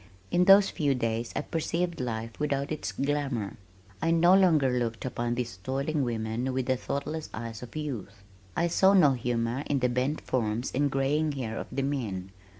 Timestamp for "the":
6.65-6.75, 9.77-9.89, 11.71-11.83